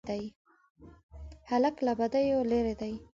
هلک 1.49 1.75
له 1.85 1.91
بدیو 1.99 2.41
لیرې 2.51 2.73
دی. 2.81 2.93